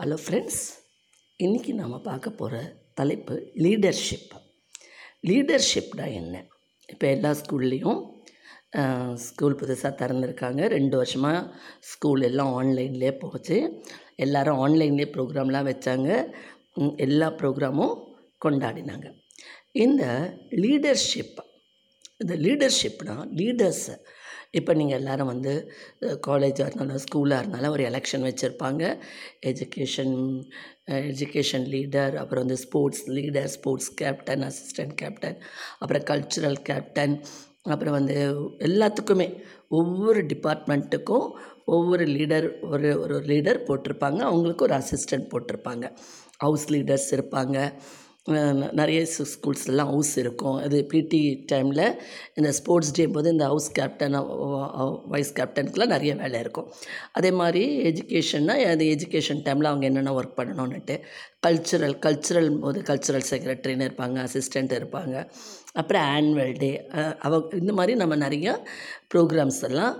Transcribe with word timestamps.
Hello 0.00 0.16
friends 0.22 0.62
இன்றைக்கி 1.40 1.72
நாம் 1.74 2.02
பார்க்க 2.02 2.30
போகிற 2.30 2.56
தலைப்பு 2.94 3.34
லீடர்ஷிப் 3.54 4.32
லீடர்ஷிப்னா 5.28 6.06
என்ன? 6.12 6.34
இப்போ 6.88 7.06
எல்லா 7.06 7.30
ஸ்கூல்லேயும் 7.30 8.00
ஸ்கூல் 9.14 9.56
புதுசாக 9.60 9.92
திறந்துருக்காங்க. 10.00 10.60
ரெண்டு 10.74 10.96
வருஷமாக 10.96 11.40
ஸ்கூல் 11.80 12.22
எல்லாம் 12.22 12.52
ஆன்லைன்லேயே 12.58 13.12
போச்சு. 13.18 13.56
எல்லோரும் 14.16 14.60
ஆன்லைன்லேயே 14.66 15.08
ப்ரோக்ராம்லாம் 15.16 15.70
வச்சாங்க. 15.70 16.10
எல்லா 16.96 17.30
ப்ரோக்ராமும் 17.40 17.96
கொண்டாடினாங்க. 18.44 19.06
இந்த 19.72 20.04
லீடர்ஷிப் 20.64 21.40
இந்த 22.18 22.36
லீடர்ஷிப்னால் 22.46 23.24
லீடர்ஸை 23.40 23.96
இப்போ 24.58 24.72
நீங்கள் 24.80 24.98
எல்லாரும் 25.00 25.30
வந்து 25.32 25.52
காலேஜாக 26.26 26.66
இருந்தாலும் 26.68 27.02
ஸ்கூலாக 27.04 27.42
இருந்தாலும் 27.42 27.74
ஒரு 27.76 27.84
எலெக்ஷன் 27.90 28.26
வச்சுருப்பாங்க. 28.28 28.82
எஜுகேஷன் 29.50 30.14
எஜுகேஷன் 31.10 31.66
லீடர் 31.74 32.14
அப்புறம் 32.22 32.44
வந்து 32.44 32.60
sports 32.64 33.04
leader 33.16 33.50
sports 33.56 33.90
captain 34.00 34.44
assistant 34.50 34.94
captain 35.02 35.38
அப்புறம் 35.82 36.06
கல்ச்சுரல் 36.12 36.60
கேப்டன் 36.70 37.16
அப்புறம் 37.74 37.96
வந்து 37.98 38.16
எல்லாத்துக்குமே 38.68 39.28
ஒவ்வொரு 39.78 40.20
டிபார்ட்மெண்ட்டுக்கும் 40.32 41.28
ஒவ்வொரு 41.74 42.04
லீடர் 42.16 42.46
ஒரு 42.72 42.88
ஒரு 43.04 43.16
லீடர் 43.30 43.58
போட்டிருப்பாங்க. 43.68 44.20
அவங்களுக்கு 44.30 44.66
ஒரு 44.66 44.74
அசிஸ்டன்ட் 44.80 45.26
போட்டிருப்பாங்க. 45.32 45.86
ஹவுஸ் 46.44 46.66
லீடர்ஸ் 46.74 47.08
இருப்பாங்க. 47.16 47.56
நிறைய 48.78 49.00
ஸ்கூல்ஸ்லலாம் 49.14 49.30
ஸ்கூல்ஸ்லாம் 49.32 49.90
ஹவுஸ் 49.92 50.12
இருக்கும். 50.22 50.56
அது 50.64 50.78
பிடி 50.92 51.20
டைமில் 51.52 51.84
இந்த 52.38 52.50
ஸ்போர்ட்ஸ் 52.58 52.94
டே 52.96 53.04
போது 53.16 53.30
இந்த 53.34 53.44
ஹவுஸ் 53.50 53.68
கேப்டன் 53.78 54.16
வைஸ் 55.14 55.32
கேப்டனுக்குலாம் 55.38 55.94
நிறைய 55.94 56.14
வேலை 56.22 56.40
இருக்கும். 56.44 56.68
அதே 57.18 57.30
மாதிரி 57.40 57.62
எஜுகேஷன்னா 57.90 58.56
அது 58.72 58.86
எஜுகேஷன் 58.94 59.42
டைமில் 59.46 59.70
அவங்க 59.70 59.86
என்னென்ன 59.90 60.14
ஒர்க் 60.20 60.38
பண்ணணும்னுட்டு 60.40 60.96
கல்ச்சுரல் 61.46 61.96
கல்ச்சுரல் 62.06 62.50
போது 62.64 62.80
கல்ச்சுரல் 62.88 63.28
செக்ரட்டரின்னு 63.30 63.88
இருப்பாங்க 63.88 64.16
அசிஸ்டண்ட் 64.26 64.74
இருப்பாங்க. 64.78 65.14
அப்புறம் 65.80 66.04
ஆனுவல் 66.16 66.52
டே 66.58 66.70
அவ 67.26 67.40
இந்த 67.60 67.72
மாதிரி 67.78 67.94
நம்ம 68.02 68.16
நிறையா 68.24 68.52
ப்ரோக்ராம்ஸ் 69.14 69.62
எல்லாம் 69.68 69.94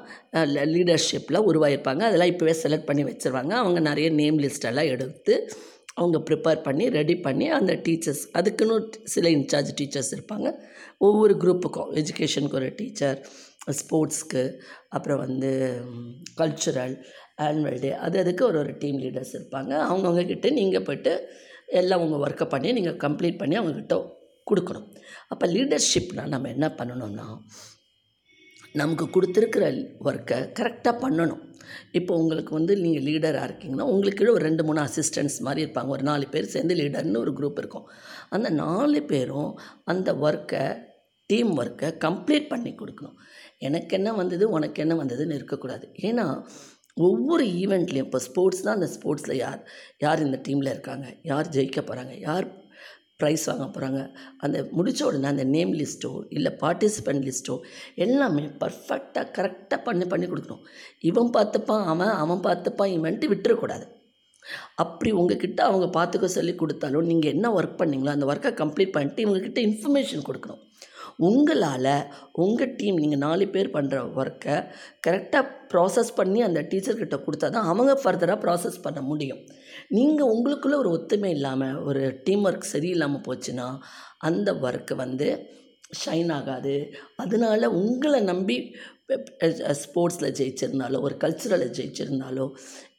லீடர்ஷிப்பில் 0.74 1.46
உருவாயிருப்பாங்க. 1.50 2.02
அதெல்லாம் 2.08 2.32
இப்போவே 2.34 2.54
செலக்ட் 2.64 2.88
பண்ணி 2.90 3.04
வச்சுருவாங்க. 3.04 3.52
அவங்க 3.62 3.80
நிறைய 3.90 4.10
நேம் 4.20 4.38
லிஸ்ட் 4.44 4.68
எல்லாம் 4.72 4.92
எடுத்து 4.96 5.34
அவங்க 5.98 6.18
ப்ரிப்பேர் 6.28 6.60
பண்ணி 6.66 6.84
ரெடி 6.98 7.16
பண்ணி 7.26 7.46
அந்த 7.58 7.72
டீச்சர்ஸ் 7.86 8.22
அதுக்குன்னு 8.38 8.76
சில 9.14 9.28
இன்சார்ஜ் 9.36 9.70
டீச்சர்ஸ் 9.80 10.12
இருப்பாங்க. 10.16 10.48
ஒவ்வொரு 11.06 11.34
குரூப்புக்கும் 11.42 11.90
எஜுகேஷனுக்கு 12.00 12.58
ஒரு 12.60 12.70
டீச்சர் 12.80 13.18
ஸ்போர்ட்ஸ்க்கு 13.78 14.42
அப்புறம் 14.96 15.22
வந்து 15.26 15.50
கல்ச்சுரல் 16.40 16.94
ஆனுவல் 17.46 17.80
டே 17.80 17.90
அது 18.06 18.16
அதுக்கு 18.22 18.42
ஒரு 18.44 18.58
ஒரு 18.58 18.72
டீம் 18.82 18.98
லீடர்ஸ் 19.04 19.32
இருப்பாங்க. 19.38 19.72
அவங்கவுங்கக்கிட்ட 19.88 20.50
நீங்கள் 20.60 20.86
போய்ட்டு 20.88 21.14
எல்லாம் 21.80 22.02
உங்கள் 22.04 22.22
ஒர்க்கை 22.26 22.46
பண்ணி 22.54 22.68
நீங்கள் 22.78 23.00
கம்ப்ளீட் 23.04 23.40
பண்ணி 23.42 23.56
அவங்கக்கிட்ட 23.60 23.96
கொடுக்கணும். 24.50 24.88
அப்போ 25.32 25.46
லீடர்ஷிப்னால் 25.54 26.32
நம்ம 26.34 26.48
என்ன 26.48 26.66
பண்ணணும்னா 26.80 27.26
நமக்கு 28.80 29.06
கொடுத்துருக்கிற 29.14 29.64
ஒர்க்கை 30.08 30.38
கரெக்டாக 30.58 30.94
பண்ணணும். 31.04 31.42
இப்போ 31.98 32.12
உங்களுக்கு 32.22 32.52
வந்து 32.58 32.72
நீங்கள் 32.82 33.06
லீடராக 33.08 33.46
இருக்கீங்கன்னா 33.48 33.86
உங்களுக்கு 33.92 34.18
கீழே 34.20 34.32
ஒரு 34.36 34.44
ரெண்டு 34.48 34.64
மூணு 34.66 34.80
அசிஸ்டன்ட்ஸ் 34.86 35.38
மாதிரி 35.46 35.60
இருப்பாங்க. 35.64 35.90
ஒரு 35.96 36.04
நாலு 36.10 36.26
பேர் 36.34 36.52
சேர்ந்து 36.54 36.76
லீடர்னு 36.80 37.22
ஒரு 37.24 37.32
குரூப் 37.38 37.60
இருக்கும். 37.62 37.86
அந்த 38.36 38.48
நாலு 38.62 39.00
பேரும் 39.12 39.50
அந்த 39.92 40.12
ஒர்க்கை 40.26 40.64
டீம் 41.30 41.52
ஒர்க்கை 41.60 41.88
கம்ப்ளீட் 42.06 42.50
பண்ணி 42.52 42.72
கொடுக்கணும். 42.80 43.16
எனக்கு 43.68 43.92
என்ன 43.98 44.10
வந்தது 44.20 44.44
உனக்கு 44.56 44.82
என்ன 44.84 44.94
வந்ததுன்னு 45.02 45.38
இருக்கக்கூடாது. 45.40 45.86
ஏன்னா 46.08 46.26
ஒவ்வொரு 47.06 47.44
ஈவெண்ட்லேயும் 47.62 48.06
இப்போ 48.08 48.20
ஸ்போர்ட்ஸ் 48.26 48.62
தான் 48.66 48.76
அந்த 48.78 48.88
ஸ்போர்ட்ஸில் 48.96 49.40
யார் 49.44 49.60
யார் 50.04 50.24
இந்த 50.26 50.38
டீமில் 50.46 50.72
இருக்காங்க 50.74 51.06
யார் 51.30 51.52
ஜெயிக்க 51.56 51.80
போகிறாங்க 51.80 52.14
யார் 52.28 52.46
ப்ரைஸ் 53.20 53.44
வாங்க 53.50 53.66
போகிறாங்க 53.66 54.00
அந்த 54.44 54.56
முடித்த 54.76 55.06
உடனே 55.06 55.28
அந்த 55.32 55.44
நேம் 55.54 55.72
லிஸ்ட்டோ 55.80 56.10
இல்லை 56.28 56.52
பார்ட்டிசிபெண்ட் 56.62 57.22
லிஸ்ட்டோ 57.28 57.54
எல்லாமே 58.06 58.44
பர்ஃபெக்டாக 58.62 59.26
கரெக்டாக 59.36 59.80
பண்ணி 59.84 60.06
பண்ணி 60.06 60.26
கொடுக்கணும். 60.26 60.64
இவன் 61.10 61.30
பார்த்துப்பான் 61.36 61.84
அவன் 61.92 62.14
அவன் 62.22 62.44
பார்த்துப்பான் 62.48 62.94
இவன்ட்டு 62.98 63.30
விட்டுறக்கூடாது. 63.32 63.86
அப்படி 64.82 65.10
உங்ககிட்ட 65.20 65.60
அவங்க 65.68 65.86
பார்த்துக்க 65.98 66.26
சொல்லி 66.38 66.54
கொடுத்தாலும் 66.54 67.08
நீங்கள் 67.10 67.32
என்ன 67.34 67.46
ஒர்க் 67.58 67.80
பண்ணீங்களோ 67.80 68.12
அந்த 68.16 68.26
ஒர்க்கை 68.32 68.52
கம்ப்ளீட் 68.62 68.94
பண்ணிட்டு 68.96 69.24
இவங்ககிட்ட 69.26 69.60
இன்ஃபர்மேஷன் 69.68 70.26
கொடுக்கணும். 70.28 70.62
உங்களால் 71.18 72.08
உங்கள் 72.32 72.74
டீம் 72.76 72.96
நீங்கள் 72.96 73.18
நாலு 73.18 73.44
பேர் 73.48 73.70
பண்ணுற 73.72 73.96
ஒர்க்கை 74.16 74.56
கரெக்டாக 75.06 75.52
ப்ராசஸ் 75.72 76.10
பண்ணி 76.14 76.40
அந்த 76.42 76.60
டீச்சர்கிட்ட 76.70 77.16
கொடுத்தா 77.26 77.48
தான் 77.50 77.70
அவங்க 77.72 77.92
ஃபர்தராக 78.04 78.38
ப்ராசஸ் 78.44 78.82
பண்ண 78.82 79.00
முடியும். 79.00 79.40
நீங்கள் 79.88 80.30
உங்களுக்குள்ளே 80.34 80.76
ஒரு 80.82 80.90
ஒத்துமை 80.96 81.30
இல்லாமல் 81.30 81.78
ஒரு 81.82 82.20
டீம் 82.24 82.44
ஒர்க் 82.44 82.72
சரியில்லாமல் 82.72 83.26
போச்சுன்னா 83.28 83.68
அந்த 84.18 84.52
ஒர்க்கு 84.52 84.94
வந்து 84.94 85.28
ஷைன் 86.04 86.32
ஆகாது. 86.32 86.76
அதனால 87.16 87.70
உங்களை 87.70 88.20
நம்பி 88.20 88.74
ஸ்போர்ட்ஸில் 89.82 90.34
ஜெயிச்சிருந்தாலோ 90.38 90.98
ஒரு 91.06 91.14
கல்ச்சுரலில் 91.24 91.74
ஜெயிச்சிருந்தாலோ 91.78 92.46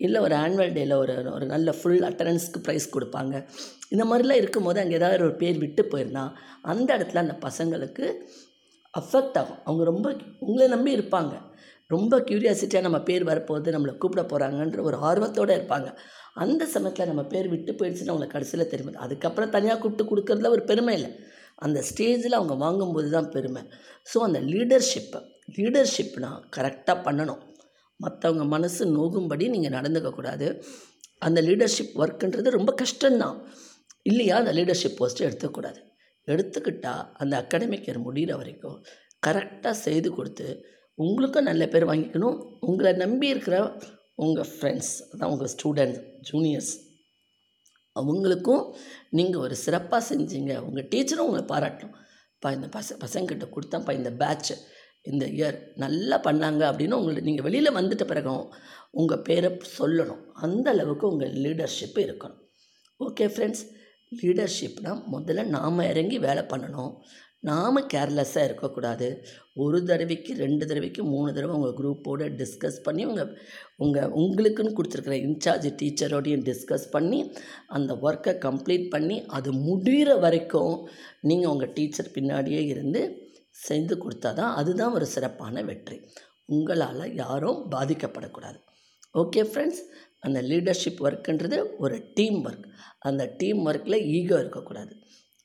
இல்லை 0.06 0.20
ஒரு 0.26 0.36
ஆனுவல் 0.44 0.74
டேயில் 0.78 0.96
ஒரு 1.04 1.14
ஒரு 1.36 1.46
நல்ல 1.54 1.72
ஃபுல் 1.80 2.06
அட்டண்டன்ஸ்க்கு 2.10 2.60
ப்ரைஸ் 2.68 2.88
கொடுப்பாங்க. 2.96 3.34
இந்த 3.94 4.04
மாதிரிலாம் 4.10 4.42
இருக்கும்போது 4.42 4.80
அங்கே 4.84 4.96
ஏதாவது 5.00 5.26
ஒரு 5.28 5.36
பேர் 5.42 5.58
விட்டு 5.64 5.84
போயிருந்தா 5.94 6.24
அந்த 6.72 6.90
இடத்துல 6.98 7.24
அந்த 7.26 7.36
பசங்களுக்கு 7.48 8.06
அஃபெக்ட் 8.94 9.38
ஆகும். 9.42 9.62
அவங்க 9.68 9.84
ரொம்ப 9.92 10.08
உங்களை 10.48 10.68
நம்பி 10.76 10.92
இருப்பாங்க. 10.98 11.34
ரொம்ப 11.96 12.14
க்யூரியாசிட்டியாக 12.30 12.86
நம்ம 12.88 13.00
பேர் 13.10 13.24
வரப்போகுது 13.32 13.74
நம்மளை 13.76 13.94
கூப்பிட 14.02 14.24
போகிறாங்கன்ற 14.32 14.82
ஒரு 14.90 14.98
ஆர்வத்தோடு 15.10 15.52
இருப்பாங்க. 15.60 15.90
அந்த 16.44 16.64
சமயத்தில் 16.74 17.10
நம்ம 17.12 17.24
பேர் 17.34 17.48
விட்டு 17.54 17.72
போயிடுச்சுன்னு 17.80 18.14
அவங்களை 18.14 18.30
கடைசியில் 18.34 18.72
தெரியும் 18.72 19.02
அதுக்கப்புறம் 19.06 19.54
தனியாக 19.56 19.80
கூப்பிட்டு 19.84 20.10
கொடுக்குறதுல 20.10 20.52
ஒரு 20.56 20.64
பெருமை 20.72 20.96
இல்லை. 21.00 21.12
அந்த 21.66 21.80
ஸ்டேஜில் 21.90 22.38
அவங்க 22.40 22.56
வாங்கும்போது 22.66 23.10
தான் 23.16 23.30
பெருமை. 23.36 23.64
ஸோ 24.12 24.18
அந்த 24.28 24.40
லீடர்ஷிப்பை 24.52 25.22
லீடர்ஷிப்னா 25.56 26.44
கரெக்டாக 26.58 27.00
பண்ணணும். 27.08 27.42
மற்றவங்க 28.00 28.48
மனசு 28.48 28.86
நோகும்படி 28.86 29.50
நீங்கள் 29.50 29.82
நடந்துக்கக்கூடாது 29.82 30.64
அந்த 31.20 31.42
லீடர்ஷிப் 31.42 31.96
ஒர்க்குன்றது 31.96 32.50
ரொம்ப 32.50 32.76
கஷ்டம்தான். 32.82 33.44
இல்லையா? 34.04 34.38
அந்த 34.38 34.54
லீடர்ஷிப் 34.54 34.98
போஸ்ட்டு 35.00 35.18
எடுத்துக்கூடாது 35.18 35.80
எடுத்துக்கிட்டால் 36.26 37.12
அந்த 37.14 37.48
அகாடமிக் 37.48 37.86
இயர் 37.88 38.02
முடிகிற 38.10 38.36
வரைக்கும் 38.36 38.86
கரெக்டாக 39.28 39.70
செய்து 39.70 40.12
கொடுத்து 40.12 40.66
உங்களுக்கும் 40.94 41.44
நல்ல 41.44 41.68
பேர் 41.68 41.86
வாங்கிக்கணும். 41.86 42.58
உங்களை 42.60 42.94
நம்பி 42.94 43.28
இருக்கிற 43.28 43.78
உங்கள் 44.16 44.48
ஃப்ரெண்ட்ஸ் 44.48 44.94
அதான் 45.12 45.26
உங்கள் 45.26 45.52
ஸ்டூடெண்ட்ஸ் 45.56 46.02
ஜூனியர்ஸ் 46.32 46.74
அவங்களுக்கும் 47.96 48.76
நீங்கள் 49.10 49.42
ஒரு 49.42 49.56
சிறப்பாக 49.56 50.16
செஞ்சீங்க. 50.16 50.60
உங்கள் 50.60 50.88
டீச்சரும் 50.88 51.26
உங்களை 51.28 51.46
பாராட்டணும். 51.46 51.94
பா 52.40 52.52
இந்த 52.52 52.68
பச 52.68 53.02
பசங்கிட்ட 53.06 53.50
கொடுத்தாப்பா 53.50 53.92
இந்த 53.92 54.12
பேட்ச் 54.12 54.54
இந்த 55.12 55.26
இயர் 55.38 55.58
நல்லா 55.84 56.18
பண்ணாங்க 56.28 56.64
அப்படின்னு 56.70 57.00
உங்களை 57.02 57.22
நீங்கள் 57.28 57.48
வெளியில் 57.48 57.78
வந்துட்ட 57.80 58.06
பிறகும் 58.12 58.44
உங்கள் 59.00 59.26
பேரை 59.28 59.50
சொல்லணும். 59.78 60.22
அந்த 60.46 60.68
அளவுக்கு 60.76 61.06
உங்கள் 61.12 61.36
லீடர்ஷிப் 61.46 62.00
இருக்கணும். 62.06 62.42
ஓகே 63.00 63.28
ஃப்ரெண்ட்ஸ் 63.34 63.64
லீடர்ஷிப்னால் 64.12 65.02
முதல்ல 65.14 65.48
நாம் 65.56 65.88
இறங்கி 65.92 66.18
வேலை 66.28 66.44
பண்ணணும். 66.52 66.94
நாம் 67.48 67.78
கேர்லெஸ்ஸாக 67.94 68.48
இருக்கக்கூடாது. 68.48 69.08
ஒரு 69.64 69.78
தடவைக்கு 69.90 70.32
ரெண்டு 70.44 70.64
தடவைக்கு 70.70 71.02
மூணு 71.12 71.30
தடவை 71.34 71.54
உங்கள் 71.58 71.76
குரூப்போடு 71.80 72.26
டிஸ்கஸ் 72.40 72.80
பண்ணி 72.86 73.04
உங்கள் 73.12 73.32
உங்கள் 73.84 74.14
உங்களுக்குன்னு 74.22 74.76
கொடுத்துருக்குற 74.78 75.18
இன்சார்ஜ் 75.28 75.68
டீச்சரோடையும் 75.82 76.46
டிஸ்கஸ் 76.50 76.88
பண்ணி 76.96 77.20
அந்த 77.78 77.94
ஒர்க்கை 78.08 78.34
கம்ப்ளீட் 78.48 78.88
பண்ணி 78.96 79.18
அது 79.38 79.52
முடிகிற 79.68 80.20
வரைக்கும் 80.26 80.76
நீங்கள் 81.30 81.54
உங்கள் 81.54 81.74
டீச்சர் 81.78 82.14
பின்னாடியே 82.18 82.64
இருந்து 82.66 83.04
செஞ்சு 83.66 83.96
கொடுத்தா 84.04 84.30
தான் 84.40 84.56
அதுதான் 84.60 84.96
ஒரு 84.98 85.06
சிறப்பான 85.06 85.64
வெற்றி. 85.70 85.98
உங்களால் 86.56 87.14
யாரும் 87.22 87.60
பாதிக்கப்படக்கூடாது. 87.76 88.60
ஓகே 89.22 89.42
ஃப்ரெண்ட்ஸ் 89.50 89.82
அந்த 90.26 90.40
லீடர்ஷிப் 90.52 91.02
ஒர்க்குன்றது 91.08 91.58
ஒரு 91.78 91.96
டீம் 92.18 92.40
ஒர்க் 92.46 92.66
அந்த 93.10 93.24
டீம் 93.42 93.60
ஒர்க்கில் 93.66 94.06
ஈகோ 94.18 94.38
இருக்கக்கூடாது. 94.44 94.94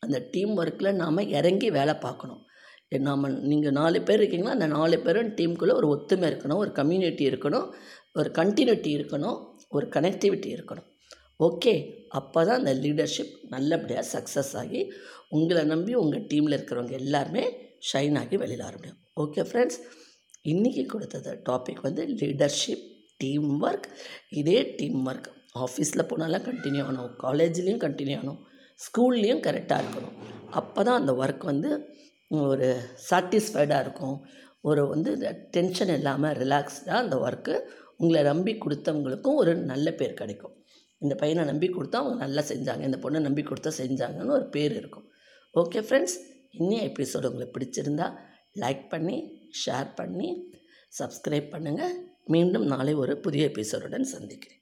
அந்த 0.03 0.19
டீம் 0.35 0.55
ஒர்க்கில் 0.59 0.99
நாம் 1.03 1.29
இறங்கி 1.39 1.69
வேலை 1.71 1.95
பார்க்கணும். 2.07 2.43
நாம் 3.09 3.27
நீங்கள் 3.51 3.77
நாலு 3.81 3.99
பேர் 4.09 4.21
இருக்கீங்களா 4.21 4.57
அந்த 4.57 4.67
நாலு 4.67 4.97
பேரும் 5.01 5.31
டீமுக்குள்ளே 5.39 5.75
ஒரு 5.81 5.89
ஒத்துமை 5.95 6.27
இருக்கணும் 6.31 6.61
ஒரு 6.65 6.73
கம்யூனிட்டி 6.73 7.25
இருக்கணும் 7.31 7.67
ஒரு 8.21 8.31
கண்டினியூட்டி 8.39 8.91
இருக்கணும் 8.99 9.39
ஒரு 9.77 9.87
கனெக்டிவிட்டி 9.97 10.51
இருக்கணும். 10.57 10.89
ஓகே 11.47 11.73
அப்போ 12.19 12.41
தான் 12.49 12.59
அந்த 12.61 12.73
லீடர்ஷிப் 12.85 13.33
நல்லபடியாக 13.55 14.05
சக்ஸஸ் 14.15 14.53
ஆகி 14.63 14.81
உங்களை 15.37 15.63
நம்பி 15.65 15.93
உங்கள் 15.95 16.27
டீமில் 16.33 16.57
இருக்கிறவங்க 16.59 16.95
எல்லாருமே 17.03 17.45
ஷைன் 17.91 18.17
ஆகி 18.23 18.37
வெளியில் 18.43 18.67
வர 18.69 18.75
முடியும் 18.77 19.01
ஓகே 19.23 19.43
ஃப்ரெண்ட்ஸ் 19.49 19.79
இன்றைக்கி 20.53 20.83
கொடுத்தது 20.87 21.33
டாபிக் 21.49 21.83
வந்து 21.83 22.05
லீடர்ஷிப் 22.21 22.85
டீம் 23.23 23.51
ஒர்க் 23.65 23.89
இதே 24.41 24.59
டீம் 24.79 25.01
ஒர்க் 25.09 25.29
ஆஃபீஸில் 25.65 26.09
போனாலும் 26.11 26.45
கண்டினியூ 26.47 26.83
ஆகணும். 26.85 27.11
காலேஜ்லேயும் 27.25 27.83
கண்டினியூ 27.85 28.17
ஆகணும். 28.21 28.41
ஸ்கூல்லேயும் 28.85 29.43
கரெக்டாக 29.47 29.83
இருக்கணும். 29.83 30.17
அப்போ 30.61 30.81
தான் 30.83 30.99
அந்த 31.01 31.13
ஒர்க் 31.23 31.45
வந்து 31.51 31.71
ஒரு 32.51 32.69
சாட்டிஸ்ஃபைடாக 33.11 33.85
இருக்கும். 33.85 34.17
ஒரு 34.69 34.83
வந்து 34.93 35.11
டென்ஷன் 35.57 35.93
இல்லாமல் 35.99 36.35
ரிலாக்ஸ்டாக 36.43 37.03
அந்த 37.05 37.17
ஒர்க்கு 37.27 37.55
உங்களை 37.97 38.23
நம்பி 38.31 38.53
கொடுத்தவங்களுக்கும் 38.65 39.39
ஒரு 39.43 39.53
நல்ல 39.73 39.89
பேர் 40.01 40.19
கிடைக்கும். 40.21 40.55
இந்த 40.99 41.15
பையனை 41.15 41.45
நம்பி 41.45 41.69
கொடுத்தா 41.69 42.01
அவங்க 42.03 42.19
நல்லா 42.25 42.43
செஞ்சாங்க. 42.53 42.83
இந்த 42.89 42.99
பொண்ணை 43.05 43.21
நம்பி 43.27 43.43
கொடுத்தா 43.43 43.71
செஞ்சாங்கன்னு 43.83 44.37
ஒரு 44.39 44.47
பேர் 44.57 44.75
இருக்கும். 44.81 45.07
ஓகே 45.55 45.81
ஃப்ரெண்ட்ஸ் 45.89 46.17
இன்னும் 46.55 46.87
எபிசோடு 46.89 47.29
உங்களுக்கு 47.31 47.55
பிடிச்சிருந்தா 47.59 48.07
லைக் 48.55 48.89
பண்ணி 48.89 49.19
ஷேர் 49.63 49.91
பண்ணி 49.95 50.31
சப்ஸ்கிரைப் 50.99 51.53
பண்ணுங்கள் 51.55 51.95
மீண்டும் 52.25 52.67
நாளை 52.67 52.95
ஒரு 52.95 53.15
புதிய 53.19 53.45
எபிசோடுடன் 53.47 54.13
சந்திக்கிறேன். 54.15 54.62